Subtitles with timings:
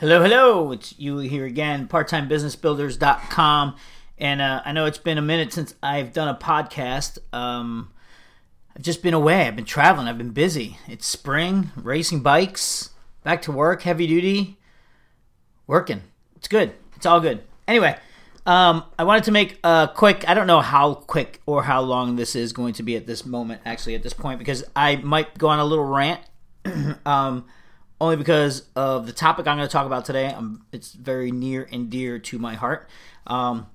[0.00, 0.70] Hello, hello.
[0.70, 3.74] It's you here again, parttimebusinessbuilders.com.
[4.18, 7.18] And uh, I know it's been a minute since I've done a podcast.
[7.32, 7.90] Um,
[8.76, 9.48] I've just been away.
[9.48, 10.06] I've been traveling.
[10.06, 10.78] I've been busy.
[10.86, 12.90] It's spring, racing bikes,
[13.24, 14.60] back to work, heavy duty,
[15.66, 16.02] working.
[16.36, 16.74] It's good.
[16.94, 17.42] It's all good.
[17.66, 17.98] Anyway,
[18.46, 22.14] um, I wanted to make a quick, I don't know how quick or how long
[22.14, 25.36] this is going to be at this moment, actually, at this point, because I might
[25.36, 26.20] go on a little rant.
[27.04, 27.46] um,
[28.00, 30.26] only because of the topic I'm going to talk about today.
[30.26, 32.88] Um, it's very near and dear to my heart.
[33.26, 33.66] Um,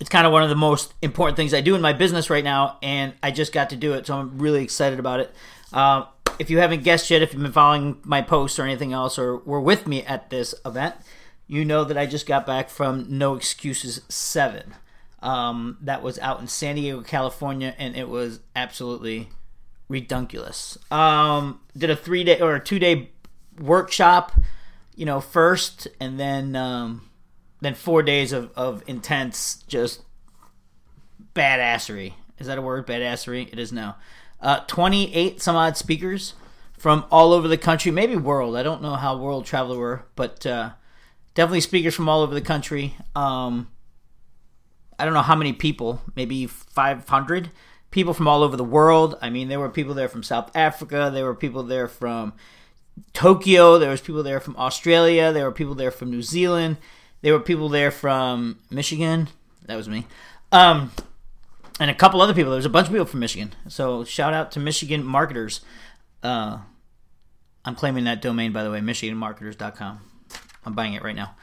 [0.00, 2.42] it's kind of one of the most important things I do in my business right
[2.42, 5.32] now, and I just got to do it, so I'm really excited about it.
[5.72, 6.06] Uh,
[6.38, 9.36] if you haven't guessed yet, if you've been following my posts or anything else, or
[9.36, 10.96] were with me at this event,
[11.46, 14.74] you know that I just got back from No Excuses 7.
[15.20, 19.28] Um, that was out in San Diego, California, and it was absolutely
[19.88, 20.78] redunculous.
[20.90, 23.11] Um, did a three day or a two day
[23.58, 24.32] workshop,
[24.94, 27.08] you know, first, and then um,
[27.60, 30.02] then four days of, of intense just
[31.34, 32.14] badassery.
[32.38, 32.86] Is that a word?
[32.86, 33.52] Badassery.
[33.52, 33.96] It is now.
[34.40, 36.34] Uh, Twenty eight some odd speakers
[36.82, 38.56] from all over the country, maybe world.
[38.56, 40.70] I don't know how world traveler were, but uh,
[41.34, 42.96] definitely speakers from all over the country.
[43.14, 43.68] Um,
[44.98, 47.50] I don't know how many people, maybe 500
[47.92, 49.16] people from all over the world.
[49.22, 52.32] I mean, there were people there from South Africa, there were people there from
[53.12, 53.78] Tokyo.
[53.78, 55.32] There was people there from Australia.
[55.32, 56.76] There were people there from New Zealand.
[57.20, 59.28] There were people there from Michigan.
[59.66, 60.06] That was me.
[60.50, 60.92] Um,
[61.78, 62.50] and a couple other people.
[62.50, 63.54] There was a bunch of people from Michigan.
[63.68, 65.60] So shout out to Michigan marketers.
[66.22, 66.58] Uh,
[67.64, 70.00] I'm claiming that domain, by the way, michiganmarketers.com.
[70.64, 71.34] I'm buying it right now.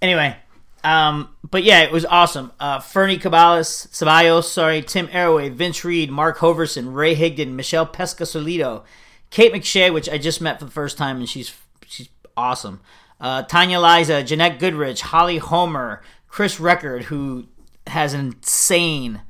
[0.00, 0.36] Anyway,
[0.84, 2.52] um, but yeah, it was awesome.
[2.60, 8.84] Uh, Fernie Cabalas, Ceballos, sorry, Tim Erway, Vince Reed, Mark Hoverson, Ray Higdon, Michelle Pescosolido,
[9.30, 11.54] Kate McShay, which I just met for the first time, and she's
[11.86, 12.80] she's awesome.
[13.20, 17.46] Uh, Tanya Aliza, Jeanette Goodrich, Holly Homer, Chris Record, who
[17.86, 19.22] has an insane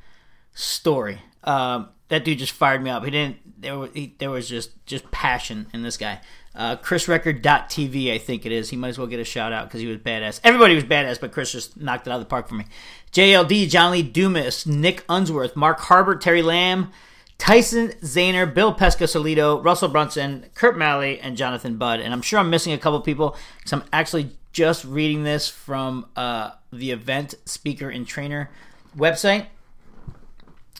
[0.54, 1.20] story.
[1.44, 3.04] Um, that dude just fired me up.
[3.04, 3.60] He didn't.
[3.60, 6.20] There was he, there was just just passion in this guy.
[6.54, 8.70] Uh, ChrisRecord.tv, I think it is.
[8.70, 10.40] He might as well get a shout out because he was badass.
[10.42, 12.64] Everybody was badass, but Chris just knocked it out of the park for me.
[13.12, 16.90] JLD, John Lee Dumas, Nick Unsworth, Mark Harbert, Terry Lamb,
[17.38, 22.00] Tyson Zahner, Bill Pescosolido, Russell Brunson, Kurt Malley, and Jonathan Budd.
[22.00, 26.06] And I'm sure I'm missing a couple people because I'm actually just reading this from
[26.16, 28.50] uh, the event speaker and trainer
[28.96, 29.46] website.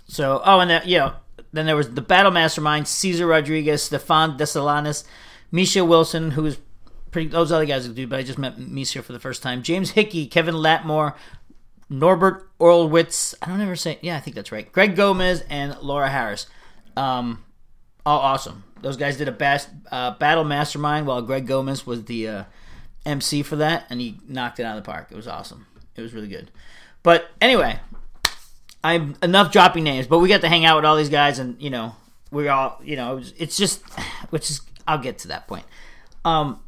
[0.08, 1.14] So, oh, and that, know,
[1.52, 5.04] then there was the Battle Mastermind, Cesar Rodriguez, Stefan Desalanis,
[5.50, 6.58] Misha Wilson, who was
[7.10, 9.62] pretty, those other guys good, but I just met Misha for the first time.
[9.62, 11.14] James Hickey, Kevin Latmore,
[11.88, 13.34] Norbert Orlewicz.
[13.42, 13.98] I don't ever say.
[14.02, 14.70] Yeah, I think that's right.
[14.72, 16.46] Greg Gomez and Laura Harris.
[16.96, 17.44] Um,
[18.04, 18.64] all awesome.
[18.82, 22.44] Those guys did a best, uh, battle mastermind while Greg Gomez was the uh,
[23.04, 25.08] MC for that, and he knocked it out of the park.
[25.10, 25.66] It was awesome.
[25.96, 26.50] It was really good.
[27.02, 27.80] But anyway,
[28.84, 30.06] I'm enough dropping names.
[30.06, 31.94] But we got to hang out with all these guys, and you know,
[32.30, 33.82] we're all you know, it's just,
[34.30, 35.64] which is I'll get to that point.
[36.24, 36.60] Um,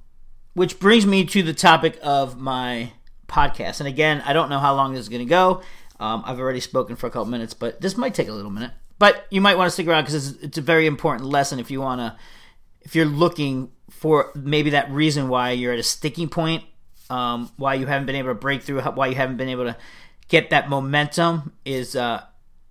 [0.55, 2.93] which brings me to the topic of my
[3.28, 3.81] podcast.
[3.81, 5.62] And again, I don't know how long this is going to go.
[6.00, 8.72] Um, I've already spoken for a couple minutes, but this might take a little minute.
[8.99, 11.71] But you might want to stick around because it's, it's, a very important lesson if
[11.71, 12.17] you want to,
[12.83, 16.65] if you're looking for maybe that reason why you're at a sticking point,
[17.11, 19.77] um, why you haven't been able to break through, why you haven't been able to
[20.28, 22.22] get that momentum is uh,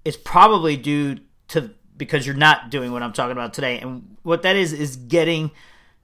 [0.05, 1.17] is probably due
[1.49, 3.79] to because you're not doing what I'm talking about today.
[3.79, 5.51] And what that is is getting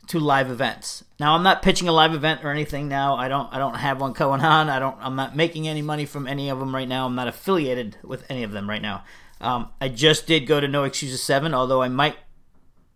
[0.08, 1.04] to live events.
[1.20, 3.16] Now I'm not pitching a live event or anything now.
[3.16, 4.70] I don't I don't have one going on.
[4.70, 7.06] I don't I'm not making any money from any of them right now.
[7.06, 9.04] I'm not affiliated with any of them right now.
[9.40, 12.16] Um, I just did go to No Excuses 7, although I might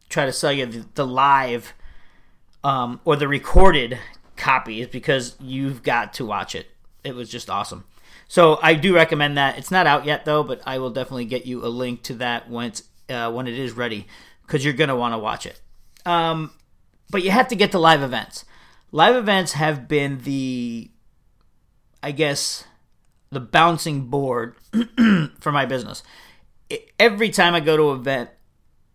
[0.09, 1.73] try to sell you the, the live
[2.63, 3.99] um, or the recorded
[4.37, 6.67] copies because you've got to watch it.
[7.03, 7.85] It was just awesome.
[8.27, 9.57] So I do recommend that.
[9.57, 12.49] It's not out yet though, but I will definitely get you a link to that
[12.49, 14.07] it's uh, when it is ready
[14.45, 15.61] because you're gonna want to watch it.
[16.05, 16.51] Um,
[17.09, 18.45] but you have to get to live events.
[18.91, 20.89] Live events have been the,
[22.01, 22.65] I guess,
[23.31, 24.55] the bouncing board
[25.39, 26.03] for my business.
[26.99, 28.29] Every time I go to an event,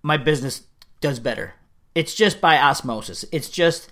[0.03, 0.62] my business
[1.00, 1.55] does better.
[1.94, 3.25] It's just by osmosis.
[3.32, 3.91] It's just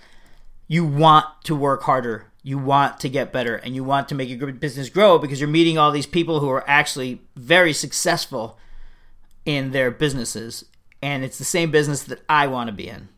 [0.69, 4.29] you want to work harder, you want to get better, and you want to make
[4.29, 8.59] your business grow because you're meeting all these people who are actually very successful
[9.45, 10.65] in their businesses.
[11.03, 13.09] And it's the same business that I want to be in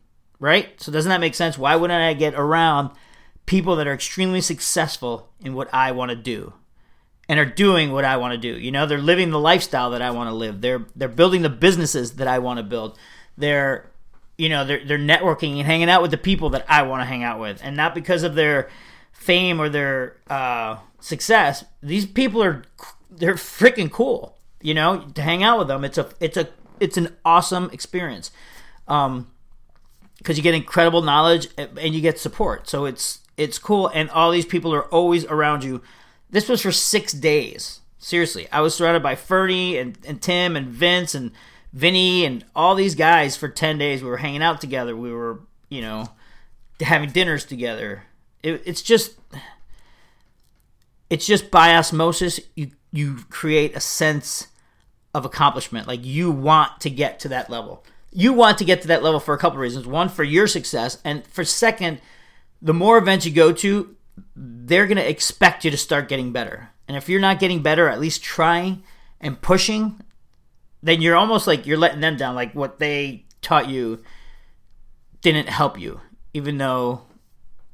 [0.43, 0.79] right?
[0.81, 1.57] So doesn't that make sense?
[1.57, 2.91] Why wouldn't I get around
[3.45, 6.51] people that are extremely successful in what I want to do
[7.29, 8.59] and are doing what I want to do?
[8.59, 10.59] You know, they're living the lifestyle that I want to live.
[10.59, 12.99] They're they're building the businesses that I want to build.
[13.37, 13.89] They're
[14.37, 17.05] you know, they're they're networking and hanging out with the people that I want to
[17.05, 17.61] hang out with.
[17.63, 18.69] And not because of their
[19.13, 21.63] fame or their uh, success.
[21.81, 22.63] These people are
[23.09, 24.37] they're freaking cool.
[24.61, 26.49] You know, to hang out with them, it's a it's a
[26.81, 28.29] it's an awesome experience.
[28.89, 29.27] Um,
[30.23, 32.69] because you get incredible knowledge eh, and you get support.
[32.69, 35.81] So it's it's cool, and all these people are always around you.
[36.29, 37.81] This was for six days.
[37.99, 41.31] Seriously, I was surrounded by Fernie and, and Tim and Vince and
[41.73, 44.01] Vinny and all these guys for ten days.
[44.01, 44.95] We were hanging out together.
[44.95, 46.07] We were, you know,
[46.79, 48.03] having dinners together.
[48.41, 49.13] It, it's just,
[51.09, 52.39] it's just by osmosis.
[52.55, 54.47] You you create a sense
[55.13, 55.87] of accomplishment.
[55.87, 57.83] Like you want to get to that level.
[58.13, 59.87] You want to get to that level for a couple of reasons.
[59.87, 61.99] One, for your success, and for second,
[62.61, 63.95] the more events you go to,
[64.35, 66.69] they're going to expect you to start getting better.
[66.87, 68.83] And if you're not getting better, at least trying
[69.19, 69.99] and pushing,
[70.83, 72.35] then you're almost like you're letting them down.
[72.35, 74.03] Like what they taught you
[75.21, 76.01] didn't help you,
[76.33, 77.03] even though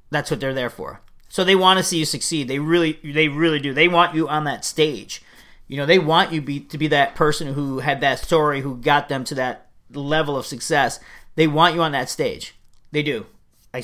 [0.09, 1.01] that's what they're there for.
[1.27, 2.47] So they want to see you succeed.
[2.47, 3.73] They really, they really do.
[3.73, 5.21] They want you on that stage.
[5.67, 8.77] You know, they want you be, to be that person who had that story, who
[8.77, 10.99] got them to that level of success.
[11.35, 12.55] They want you on that stage.
[12.91, 13.25] They do.
[13.73, 13.83] I,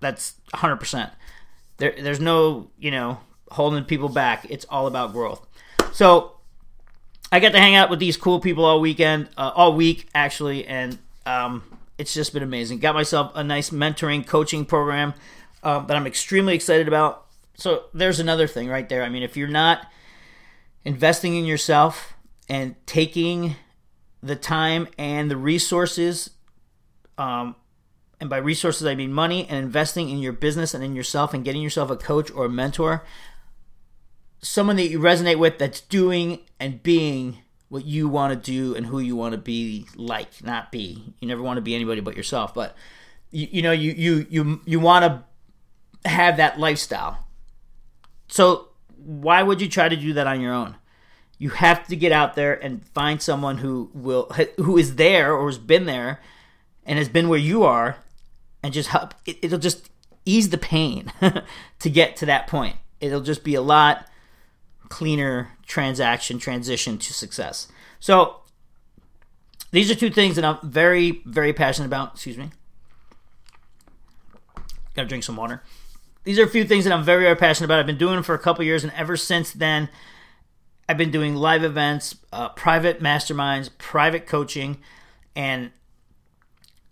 [0.00, 1.10] that's 100%.
[1.78, 3.20] There, there's no, you know,
[3.50, 4.46] holding people back.
[4.50, 5.46] It's all about growth.
[5.92, 6.36] So
[7.30, 10.66] I got to hang out with these cool people all weekend, uh, all week actually,
[10.66, 11.62] and um,
[11.98, 12.78] it's just been amazing.
[12.78, 15.14] Got myself a nice mentoring coaching program
[15.62, 17.26] uh, that I'm extremely excited about.
[17.56, 19.02] So there's another thing right there.
[19.02, 19.86] I mean, if you're not
[20.84, 22.14] investing in yourself
[22.48, 23.56] and taking
[24.26, 26.30] the time and the resources
[27.18, 27.56] um,
[28.20, 31.44] and by resources I mean money and investing in your business and in yourself and
[31.44, 33.04] getting yourself a coach or a mentor,
[34.40, 37.38] someone that you resonate with that's doing and being
[37.68, 41.14] what you want to do and who you want to be like, not be.
[41.20, 42.76] You never want to be anybody but yourself, but
[43.30, 47.26] you, you know you you you you want to have that lifestyle.
[48.28, 50.76] So why would you try to do that on your own?
[51.38, 55.46] You have to get out there and find someone who will who is there or
[55.48, 56.20] has been there
[56.84, 57.98] and has been where you are
[58.62, 59.90] and just help it, it'll just
[60.24, 61.12] ease the pain
[61.78, 62.76] to get to that point.
[63.00, 64.08] It'll just be a lot
[64.88, 67.68] cleaner transaction transition to success.
[68.00, 68.40] So
[69.72, 72.14] these are two things that I'm very, very passionate about.
[72.14, 72.50] Excuse me.
[74.94, 75.62] Gotta drink some water.
[76.24, 77.78] These are a few things that I'm very, very passionate about.
[77.78, 79.88] I've been doing them for a couple years, and ever since then,
[80.88, 84.78] I've been doing live events, uh, private masterminds, private coaching,
[85.34, 85.70] and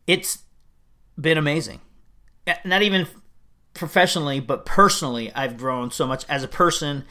[0.07, 0.39] it's
[1.21, 1.81] been amazing.
[2.65, 3.07] Not even
[3.73, 7.05] professionally, but personally, I've grown so much as a person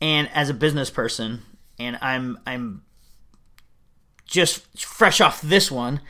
[0.00, 1.42] and as a business person,
[1.78, 2.82] and I'm I'm
[4.24, 6.00] just fresh off this one,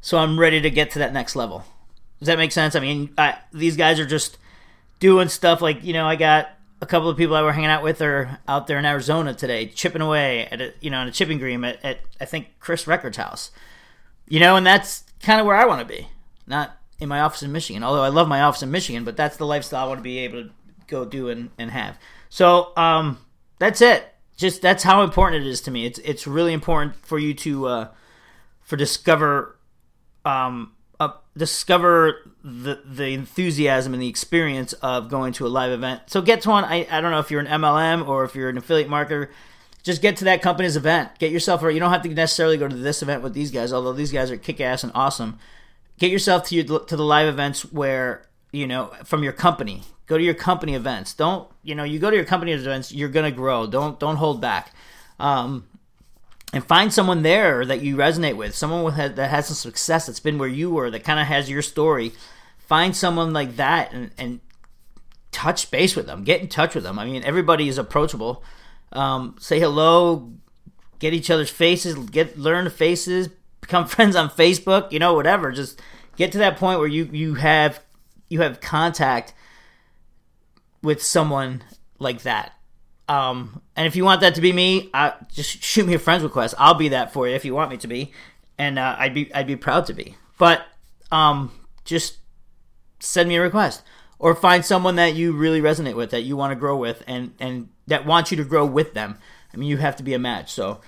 [0.00, 1.64] so I'm ready to get to that next level.
[2.18, 2.74] Does that make sense?
[2.74, 4.38] I mean, I, these guys are just
[5.00, 7.82] doing stuff like you know I got a couple of people I were hanging out
[7.82, 11.12] with are out there in Arizona today, chipping away at a you know on a
[11.12, 13.50] chipping green at, at I think Chris Records house,
[14.28, 16.08] you know, and that's kind of where I want to be,
[16.46, 17.82] not in my office in Michigan.
[17.82, 20.18] Although I love my office in Michigan, but that's the lifestyle I want to be
[20.18, 20.50] able to
[20.86, 21.98] go do and, and have.
[22.28, 23.18] So um,
[23.58, 24.14] that's it.
[24.36, 25.84] Just that's how important it is to me.
[25.84, 27.88] It's it's really important for you to uh,
[28.62, 29.58] for discover
[30.24, 36.02] um, uh, discover the the enthusiasm and the experience of going to a live event.
[36.06, 36.64] So get to one.
[36.64, 39.28] I, I don't know if you're an MLM or if you're an affiliate marketer.
[39.82, 41.18] Just get to that company's event.
[41.18, 41.62] Get yourself.
[41.62, 44.30] You don't have to necessarily go to this event with these guys, although these guys
[44.30, 45.38] are kick ass and awesome.
[45.98, 50.16] Get yourself to your, to the live events where you know from your company Go
[50.16, 51.12] to your company events.
[51.12, 51.84] Don't you know?
[51.84, 53.66] You go to your company events, you're gonna grow.
[53.66, 54.72] Don't don't hold back.
[55.20, 55.68] Um,
[56.52, 60.20] and find someone there that you resonate with, someone with that has some success that's
[60.20, 62.12] been where you were, that kind of has your story.
[62.58, 64.40] Find someone like that and, and
[65.30, 66.24] touch base with them.
[66.24, 66.98] Get in touch with them.
[66.98, 68.42] I mean, everybody is approachable.
[68.92, 70.32] Um, say hello,
[70.98, 73.28] get each other's faces, get learn the faces,
[73.60, 74.90] become friends on Facebook.
[74.90, 75.52] You know, whatever.
[75.52, 75.80] Just
[76.16, 77.82] get to that point where you you have
[78.28, 79.34] you have contact
[80.82, 81.62] with someone
[81.98, 82.57] like that.
[83.08, 86.22] Um, and if you want that to be me, uh, just shoot me a friends
[86.22, 86.54] request.
[86.58, 88.12] I'll be that for you if you want me to be,
[88.58, 90.16] and uh, I'd be I'd be proud to be.
[90.38, 90.66] But
[91.10, 91.50] um,
[91.84, 92.18] just
[93.00, 93.82] send me a request
[94.18, 97.32] or find someone that you really resonate with, that you want to grow with, and
[97.40, 99.16] and that wants you to grow with them.
[99.52, 100.52] I mean, you have to be a match.
[100.52, 100.80] So,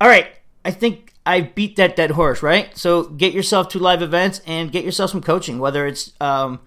[0.00, 0.28] all right,
[0.64, 2.76] I think I beat that dead horse, right?
[2.76, 6.60] So get yourself to live events and get yourself some coaching, whether it's um,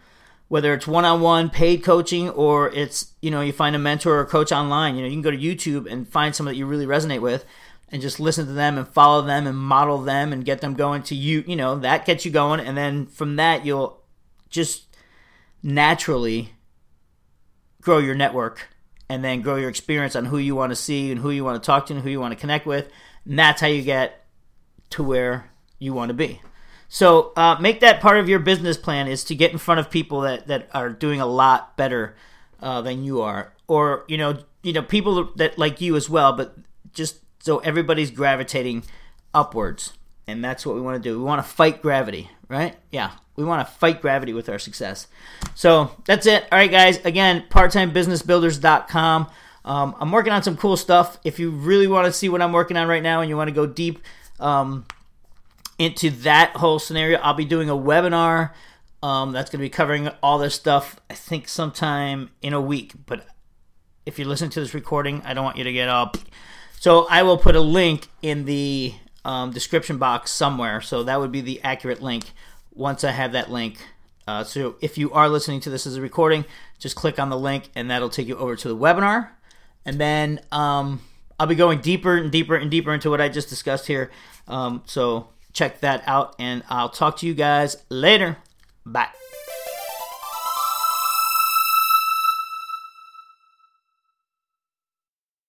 [0.48, 4.52] whether it's one-on-one paid coaching or it's you know you find a mentor or coach
[4.52, 7.22] online you know you can go to youtube and find someone that you really resonate
[7.22, 7.46] with
[7.90, 11.02] and just listen to them and follow them and model them and get them going
[11.02, 14.02] to you you know that gets you going and then from that you'll
[14.50, 14.86] just
[15.64, 16.54] naturally
[17.82, 18.68] grow your network
[19.10, 21.62] and then grow your experience on who you want to see and who you want
[21.62, 22.90] to talk to and who you want to connect with.
[23.26, 24.26] And that's how you get
[24.92, 26.42] to where you want to be.
[26.94, 29.90] So uh, make that part of your business plan is to get in front of
[29.90, 32.16] people that, that are doing a lot better
[32.62, 36.34] uh, than you are, or you know, you know, people that like you as well.
[36.34, 36.56] But
[36.94, 38.84] just so everybody's gravitating
[39.34, 39.94] upwards,
[40.28, 41.18] and that's what we want to do.
[41.18, 42.76] We want to fight gravity, right?
[42.92, 45.08] Yeah, we want to fight gravity with our success.
[45.56, 46.44] So that's it.
[46.52, 47.04] All right, guys.
[47.04, 49.32] Again, parttimebusinessbuilders.com.
[49.66, 51.18] Um, I'm working on some cool stuff.
[51.24, 53.48] If you really want to see what I'm working on right now and you want
[53.48, 53.98] to go deep,
[54.40, 54.86] um,
[55.78, 57.20] into that whole scenario.
[57.20, 58.52] I'll be doing a webinar
[59.02, 62.94] um, that's going to be covering all this stuff, I think, sometime in a week.
[63.06, 63.26] But
[64.06, 66.18] if you're listening to this recording, I don't want you to get up.
[66.80, 68.94] So I will put a link in the
[69.26, 70.82] um, description box somewhere.
[70.82, 72.32] So that would be the accurate link
[72.74, 73.78] once I have that link.
[74.26, 76.46] Uh, so if you are listening to this as a recording,
[76.80, 79.30] just click on the link and that'll take you over to the webinar.
[79.86, 81.02] And then um,
[81.40, 84.12] I'll be going deeper and deeper and deeper into what I just discussed here.
[84.48, 88.38] Um, so check that out, and I'll talk to you guys later.
[88.86, 89.10] Bye.